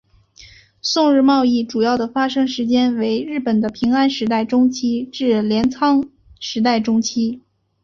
[0.81, 6.03] 宋日贸易主要的发生时间为日本的平安时代中期至镰仓
[6.39, 7.41] 时代中期。